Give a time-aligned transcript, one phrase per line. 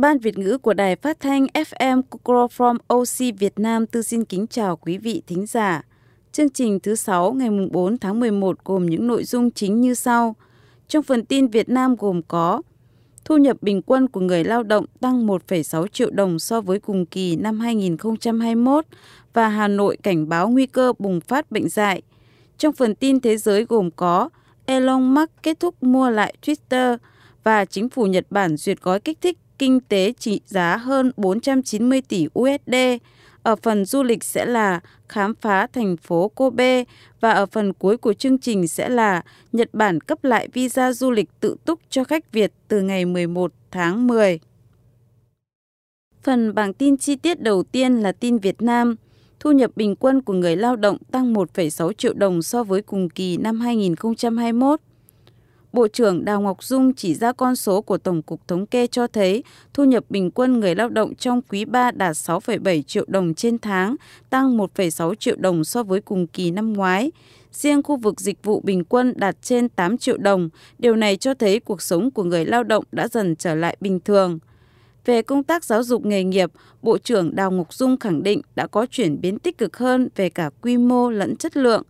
[0.00, 4.24] Ban Việt ngữ của Đài Phát thanh FM Kukro from OC Việt Nam tư xin
[4.24, 5.82] kính chào quý vị thính giả.
[6.32, 10.36] Chương trình thứ 6 ngày 4 tháng 11 gồm những nội dung chính như sau.
[10.88, 12.62] Trong phần tin Việt Nam gồm có
[13.24, 17.06] Thu nhập bình quân của người lao động tăng 1,6 triệu đồng so với cùng
[17.06, 18.84] kỳ năm 2021
[19.32, 22.02] và Hà Nội cảnh báo nguy cơ bùng phát bệnh dạy.
[22.58, 24.28] Trong phần tin thế giới gồm có
[24.66, 26.96] Elon Musk kết thúc mua lại Twitter
[27.44, 32.00] và chính phủ Nhật Bản duyệt gói kích thích kinh tế trị giá hơn 490
[32.08, 32.74] tỷ USD.
[33.42, 36.84] Ở phần du lịch sẽ là khám phá thành phố Kobe
[37.20, 41.10] và ở phần cuối của chương trình sẽ là Nhật Bản cấp lại visa du
[41.10, 44.40] lịch tự túc cho khách Việt từ ngày 11 tháng 10.
[46.22, 48.96] Phần bảng tin chi tiết đầu tiên là tin Việt Nam.
[49.40, 53.08] Thu nhập bình quân của người lao động tăng 1,6 triệu đồng so với cùng
[53.08, 54.80] kỳ năm 2021.
[55.72, 59.06] Bộ trưởng Đào Ngọc Dung chỉ ra con số của Tổng cục Thống kê cho
[59.06, 63.34] thấy thu nhập bình quân người lao động trong quý 3 đạt 6,7 triệu đồng
[63.34, 63.96] trên tháng,
[64.30, 67.12] tăng 1,6 triệu đồng so với cùng kỳ năm ngoái.
[67.52, 70.48] Riêng khu vực dịch vụ bình quân đạt trên 8 triệu đồng.
[70.78, 74.00] Điều này cho thấy cuộc sống của người lao động đã dần trở lại bình
[74.00, 74.38] thường.
[75.04, 76.50] Về công tác giáo dục nghề nghiệp,
[76.82, 80.30] Bộ trưởng Đào Ngọc Dung khẳng định đã có chuyển biến tích cực hơn về
[80.30, 81.82] cả quy mô lẫn chất lượng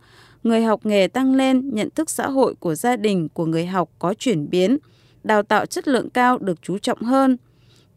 [0.43, 3.89] người học nghề tăng lên, nhận thức xã hội của gia đình của người học
[3.99, 4.77] có chuyển biến,
[5.23, 7.37] đào tạo chất lượng cao được chú trọng hơn.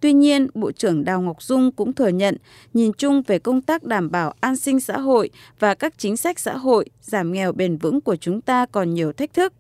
[0.01, 2.37] Tuy nhiên, Bộ trưởng Đào Ngọc Dung cũng thừa nhận,
[2.75, 6.39] nhìn chung về công tác đảm bảo an sinh xã hội và các chính sách
[6.39, 9.53] xã hội, giảm nghèo bền vững của chúng ta còn nhiều thách thức.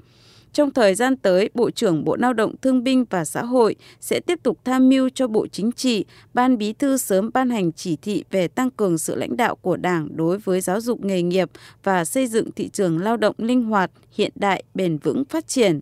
[0.54, 4.20] Trong thời gian tới, Bộ trưởng Bộ Lao động Thương binh và Xã hội sẽ
[4.20, 7.96] tiếp tục tham mưu cho Bộ Chính trị, Ban Bí thư sớm ban hành chỉ
[7.96, 11.50] thị về tăng cường sự lãnh đạo của Đảng đối với giáo dục nghề nghiệp
[11.82, 15.80] và xây dựng thị trường lao động linh hoạt, hiện đại, bền vững phát triển.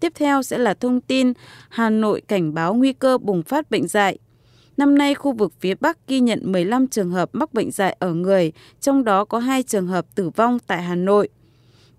[0.00, 1.32] Tiếp theo sẽ là thông tin
[1.68, 4.18] Hà Nội cảnh báo nguy cơ bùng phát bệnh dạy.
[4.76, 8.14] Năm nay, khu vực phía Bắc ghi nhận 15 trường hợp mắc bệnh dạy ở
[8.14, 11.28] người, trong đó có 2 trường hợp tử vong tại Hà Nội.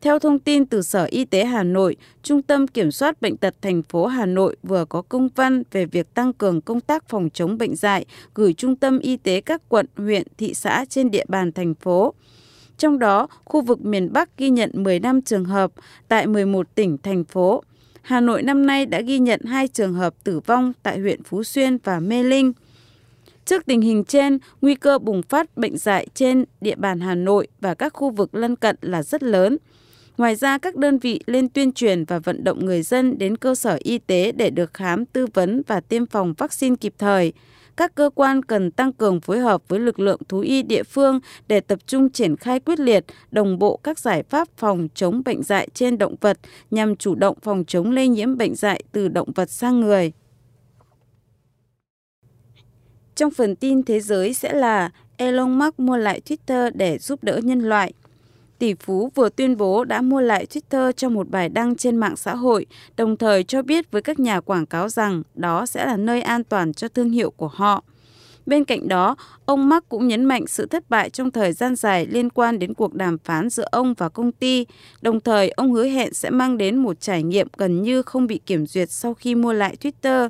[0.01, 3.55] Theo thông tin từ Sở Y tế Hà Nội, Trung tâm Kiểm soát Bệnh tật
[3.61, 7.29] thành phố Hà Nội vừa có công văn về việc tăng cường công tác phòng
[7.33, 11.25] chống bệnh dạy gửi Trung tâm Y tế các quận, huyện, thị xã trên địa
[11.27, 12.13] bàn thành phố.
[12.77, 15.71] Trong đó, khu vực miền Bắc ghi nhận 15 trường hợp
[16.07, 17.63] tại 11 tỉnh, thành phố.
[18.01, 21.43] Hà Nội năm nay đã ghi nhận 2 trường hợp tử vong tại huyện Phú
[21.43, 22.53] Xuyên và Mê Linh.
[23.45, 27.47] Trước tình hình trên, nguy cơ bùng phát bệnh dạy trên địa bàn Hà Nội
[27.61, 29.57] và các khu vực lân cận là rất lớn.
[30.17, 33.55] Ngoài ra, các đơn vị lên tuyên truyền và vận động người dân đến cơ
[33.55, 37.33] sở y tế để được khám, tư vấn và tiêm phòng vaccine kịp thời.
[37.77, 41.19] Các cơ quan cần tăng cường phối hợp với lực lượng thú y địa phương
[41.47, 45.43] để tập trung triển khai quyết liệt, đồng bộ các giải pháp phòng chống bệnh
[45.43, 46.39] dạy trên động vật
[46.71, 50.11] nhằm chủ động phòng chống lây nhiễm bệnh dạy từ động vật sang người.
[53.15, 57.39] Trong phần tin thế giới sẽ là Elon Musk mua lại Twitter để giúp đỡ
[57.43, 57.93] nhân loại
[58.61, 62.15] tỷ phú vừa tuyên bố đã mua lại Twitter trong một bài đăng trên mạng
[62.15, 62.65] xã hội,
[62.97, 66.43] đồng thời cho biết với các nhà quảng cáo rằng đó sẽ là nơi an
[66.43, 67.83] toàn cho thương hiệu của họ.
[68.45, 72.05] Bên cạnh đó, ông Mark cũng nhấn mạnh sự thất bại trong thời gian dài
[72.05, 74.65] liên quan đến cuộc đàm phán giữa ông và công ty.
[75.01, 78.39] Đồng thời, ông hứa hẹn sẽ mang đến một trải nghiệm gần như không bị
[78.45, 80.29] kiểm duyệt sau khi mua lại Twitter.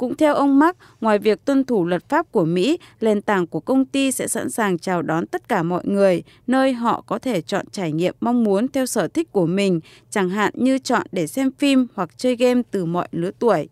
[0.00, 3.60] Cũng theo ông Mark, ngoài việc tuân thủ luật pháp của Mỹ, nền tảng của
[3.60, 7.40] công ty sẽ sẵn sàng chào đón tất cả mọi người, nơi họ có thể
[7.40, 9.80] chọn trải nghiệm mong muốn theo sở thích của mình,
[10.10, 13.68] chẳng hạn như chọn để xem phim hoặc chơi game từ mọi lứa tuổi.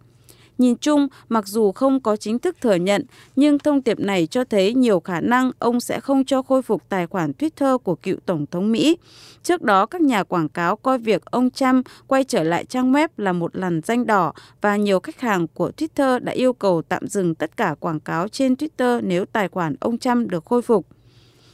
[0.58, 3.04] Nhìn chung, mặc dù không có chính thức thừa nhận,
[3.36, 6.88] nhưng thông điệp này cho thấy nhiều khả năng ông sẽ không cho khôi phục
[6.88, 8.96] tài khoản Twitter của cựu Tổng thống Mỹ.
[9.42, 13.08] Trước đó, các nhà quảng cáo coi việc ông Trump quay trở lại trang web
[13.16, 17.08] là một làn danh đỏ và nhiều khách hàng của Twitter đã yêu cầu tạm
[17.08, 20.86] dừng tất cả quảng cáo trên Twitter nếu tài khoản ông Trump được khôi phục.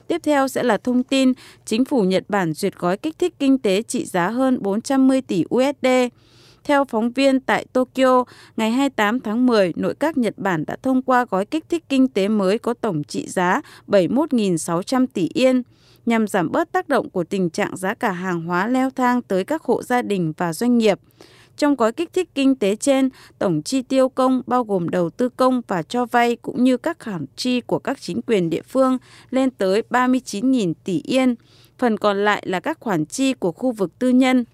[0.06, 1.32] Tiếp theo sẽ là thông tin
[1.64, 5.44] chính phủ Nhật Bản duyệt gói kích thích kinh tế trị giá hơn 410 tỷ
[5.54, 5.86] USD.
[6.64, 8.24] Theo phóng viên tại Tokyo,
[8.56, 12.08] ngày 28 tháng 10, nội các Nhật Bản đã thông qua gói kích thích kinh
[12.08, 15.62] tế mới có tổng trị giá 71.600 tỷ yên
[16.06, 19.44] nhằm giảm bớt tác động của tình trạng giá cả hàng hóa leo thang tới
[19.44, 21.00] các hộ gia đình và doanh nghiệp.
[21.56, 23.08] Trong gói kích thích kinh tế trên,
[23.38, 26.98] tổng chi tiêu công bao gồm đầu tư công và cho vay cũng như các
[27.04, 28.98] khoản chi của các chính quyền địa phương
[29.30, 31.34] lên tới 39.000 tỷ yên.
[31.78, 34.44] Phần còn lại là các khoản chi của khu vực tư nhân.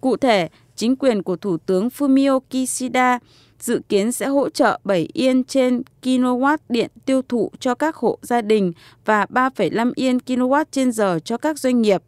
[0.00, 3.18] Cụ thể, chính quyền của Thủ tướng Fumio Kishida
[3.58, 8.18] dự kiến sẽ hỗ trợ 7 yên trên kW điện tiêu thụ cho các hộ
[8.22, 8.72] gia đình
[9.04, 12.02] và 3,5 yên kW trên giờ cho các doanh nghiệp.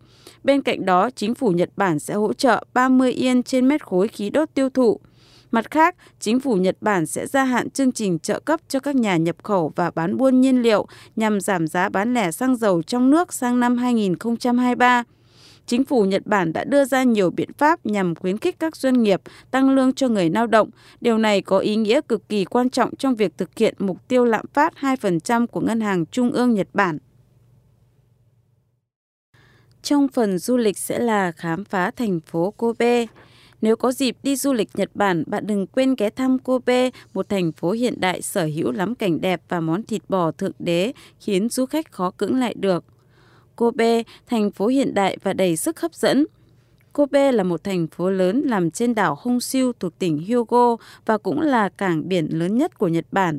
[0.45, 4.09] Bên cạnh đó, chính phủ Nhật Bản sẽ hỗ trợ 30 yên trên mét khối
[4.09, 5.01] khí đốt tiêu thụ.
[5.51, 8.97] Mặt khác, chính phủ Nhật Bản sẽ gia hạn chương trình trợ cấp cho các
[8.97, 10.87] nhà nhập khẩu và bán buôn nhiên liệu
[11.17, 15.05] nhằm giảm giá bán lẻ xăng dầu trong nước sang năm 2023
[15.73, 19.03] chính phủ Nhật Bản đã đưa ra nhiều biện pháp nhằm khuyến khích các doanh
[19.03, 19.21] nghiệp
[19.51, 20.71] tăng lương cho người lao động.
[21.01, 24.25] Điều này có ý nghĩa cực kỳ quan trọng trong việc thực hiện mục tiêu
[24.25, 26.99] lạm phát 2% của Ngân hàng Trung ương Nhật Bản.
[29.83, 33.07] Trong phần du lịch sẽ là khám phá thành phố Kobe.
[33.61, 37.29] Nếu có dịp đi du lịch Nhật Bản, bạn đừng quên ghé thăm Kobe, một
[37.29, 40.93] thành phố hiện đại sở hữu lắm cảnh đẹp và món thịt bò thượng đế
[41.21, 42.85] khiến du khách khó cưỡng lại được.
[43.63, 46.27] Kobe, thành phố hiện đại và đầy sức hấp dẫn.
[46.93, 50.77] Kobe là một thành phố lớn nằm trên đảo Honshu thuộc tỉnh Hyogo
[51.07, 53.39] và cũng là cảng biển lớn nhất của Nhật Bản.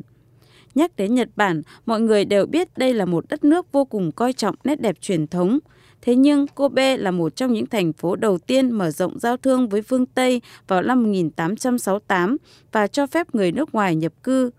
[0.74, 4.12] Nhắc đến Nhật Bản, mọi người đều biết đây là một đất nước vô cùng
[4.12, 5.58] coi trọng nét đẹp truyền thống.
[6.02, 9.68] Thế nhưng Kobe là một trong những thành phố đầu tiên mở rộng giao thương
[9.68, 12.36] với phương Tây vào năm 1868
[12.72, 14.50] và cho phép người nước ngoài nhập cư.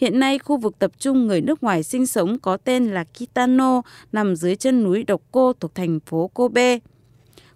[0.00, 3.82] Hiện nay, khu vực tập trung người nước ngoài sinh sống có tên là Kitano,
[4.12, 6.78] nằm dưới chân núi Độc Cô thuộc thành phố Kobe.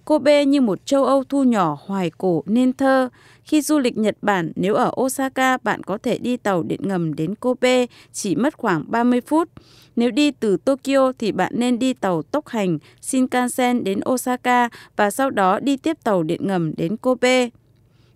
[0.04, 3.08] Kobe như một châu Âu thu nhỏ hoài cổ nên thơ.
[3.44, 7.14] Khi du lịch Nhật Bản, nếu ở Osaka, bạn có thể đi tàu điện ngầm
[7.14, 9.48] đến Kobe, chỉ mất khoảng 30 phút.
[9.96, 15.10] Nếu đi từ Tokyo thì bạn nên đi tàu tốc hành Shinkansen đến Osaka và
[15.10, 17.48] sau đó đi tiếp tàu điện ngầm đến Kobe.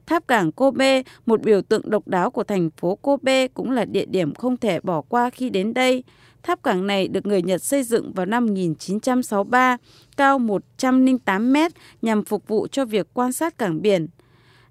[0.09, 4.05] Tháp cảng Kobe, một biểu tượng độc đáo của thành phố Kobe cũng là địa
[4.07, 6.05] điểm không thể bỏ qua khi đến đây.
[6.43, 9.77] Tháp cảng này được người Nhật xây dựng vào năm 1963,
[10.17, 11.73] cao 108 mét
[12.03, 14.09] nhằm phục vụ cho việc quan sát cảng biển.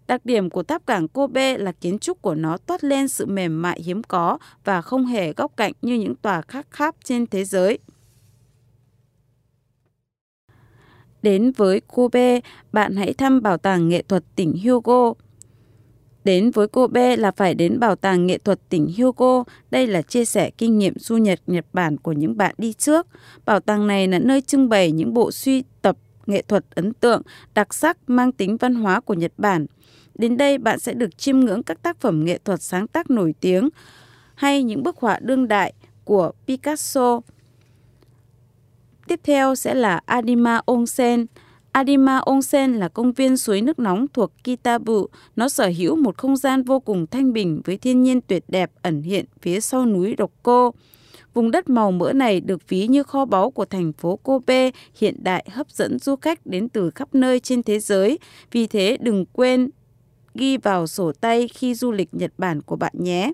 [0.07, 3.61] Đặc điểm của tháp cảng Kobe là kiến trúc của nó toát lên sự mềm
[3.61, 7.43] mại hiếm có và không hề góc cạnh như những tòa khác khác trên thế
[7.43, 7.79] giới.
[11.21, 12.39] Đến với Kobe,
[12.71, 15.13] bạn hãy thăm Bảo tàng nghệ thuật tỉnh Hyogo.
[16.27, 19.43] Đến với cô B là phải đến Bảo tàng nghệ thuật tỉnh Hyogo.
[19.71, 23.07] Đây là chia sẻ kinh nghiệm du nhật Nhật Bản của những bạn đi trước.
[23.45, 27.21] Bảo tàng này là nơi trưng bày những bộ suy tập nghệ thuật ấn tượng,
[27.53, 29.65] đặc sắc mang tính văn hóa của Nhật Bản.
[30.15, 33.33] Đến đây bạn sẽ được chiêm ngưỡng các tác phẩm nghệ thuật sáng tác nổi
[33.39, 33.69] tiếng
[34.35, 35.73] hay những bức họa đương đại
[36.03, 37.21] của Picasso.
[39.07, 41.25] Tiếp theo sẽ là Adima Onsen,
[41.77, 45.07] Adima Onsen là công viên suối nước nóng thuộc Kitabu.
[45.35, 48.71] Nó sở hữu một không gian vô cùng thanh bình với thiên nhiên tuyệt đẹp
[48.81, 50.71] ẩn hiện phía sau núi Rokko.
[51.33, 55.15] Vùng đất màu mỡ này được ví như kho báu của thành phố Kobe, hiện
[55.23, 58.19] đại hấp dẫn du khách đến từ khắp nơi trên thế giới.
[58.51, 59.69] Vì thế, đừng quên
[60.35, 63.31] ghi vào sổ tay khi du lịch Nhật Bản của bạn nhé.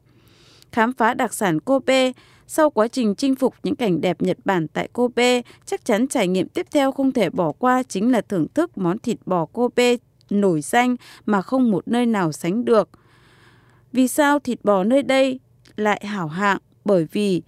[0.72, 2.12] Khám phá đặc sản Kobe
[2.56, 6.28] sau quá trình chinh phục những cảnh đẹp Nhật Bản tại Kobe, chắc chắn trải
[6.28, 9.96] nghiệm tiếp theo không thể bỏ qua chính là thưởng thức món thịt bò Kobe
[10.30, 10.96] nổi danh
[11.26, 12.90] mà không một nơi nào sánh được.
[13.92, 15.40] Vì sao thịt bò nơi đây
[15.76, 16.58] lại hảo hạng?
[16.86, 17.42] Bởi vì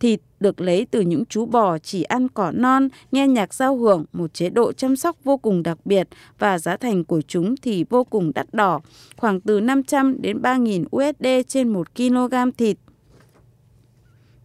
[0.00, 4.04] thịt được lấy từ những chú bò chỉ ăn cỏ non, nghe nhạc giao hưởng,
[4.12, 6.08] một chế độ chăm sóc vô cùng đặc biệt
[6.38, 8.80] và giá thành của chúng thì vô cùng đắt đỏ,
[9.16, 12.76] khoảng từ 500 đến 3.000 USD trên 1 kg thịt.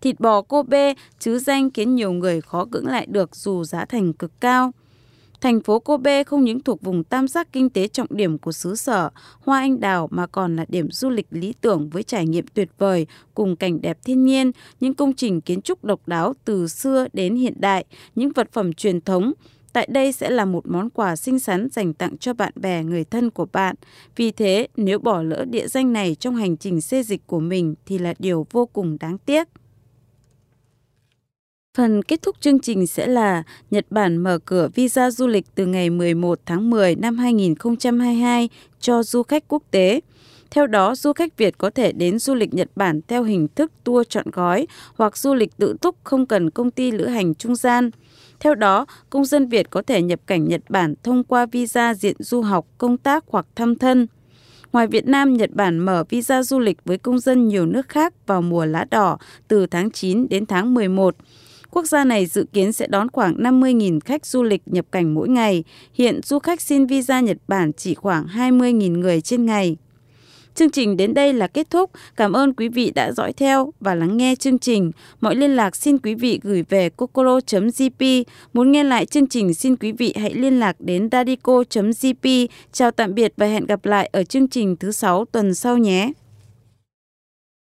[0.03, 4.13] Thịt bò Kobe chứ danh khiến nhiều người khó cưỡng lại được dù giá thành
[4.13, 4.71] cực cao.
[5.41, 8.75] Thành phố Kobe không những thuộc vùng tam giác kinh tế trọng điểm của xứ
[8.75, 9.09] sở
[9.39, 12.69] Hoa Anh Đào mà còn là điểm du lịch lý tưởng với trải nghiệm tuyệt
[12.77, 17.07] vời cùng cảnh đẹp thiên nhiên, những công trình kiến trúc độc đáo từ xưa
[17.13, 17.85] đến hiện đại,
[18.15, 19.33] những vật phẩm truyền thống.
[19.73, 23.03] Tại đây sẽ là một món quà xinh xắn dành tặng cho bạn bè người
[23.03, 23.75] thân của bạn.
[24.15, 27.75] Vì thế, nếu bỏ lỡ địa danh này trong hành trình xê dịch của mình
[27.85, 29.47] thì là điều vô cùng đáng tiếc.
[31.77, 35.65] Phần kết thúc chương trình sẽ là Nhật Bản mở cửa visa du lịch từ
[35.65, 38.49] ngày 11 tháng 10 năm 2022
[38.79, 40.01] cho du khách quốc tế.
[40.51, 43.71] Theo đó, du khách Việt có thể đến du lịch Nhật Bản theo hình thức
[43.83, 47.55] tour chọn gói hoặc du lịch tự túc không cần công ty lữ hành trung
[47.55, 47.89] gian.
[48.39, 52.15] Theo đó, công dân Việt có thể nhập cảnh Nhật Bản thông qua visa diện
[52.19, 54.07] du học, công tác hoặc thăm thân.
[54.73, 58.13] Ngoài Việt Nam, Nhật Bản mở visa du lịch với công dân nhiều nước khác
[58.27, 61.15] vào mùa lá đỏ từ tháng 9 đến tháng 11.
[61.73, 65.29] Quốc gia này dự kiến sẽ đón khoảng 50.000 khách du lịch nhập cảnh mỗi
[65.29, 65.63] ngày.
[65.93, 69.77] Hiện du khách xin visa Nhật Bản chỉ khoảng 20.000 người trên ngày.
[70.55, 71.91] Chương trình đến đây là kết thúc.
[72.15, 74.91] Cảm ơn quý vị đã dõi theo và lắng nghe chương trình.
[75.21, 78.23] Mọi liên lạc xin quý vị gửi về kokoro.jp.
[78.53, 82.47] Muốn nghe lại chương trình, xin quý vị hãy liên lạc đến dadico.jp.
[82.71, 86.11] Chào tạm biệt và hẹn gặp lại ở chương trình thứ sáu tuần sau nhé.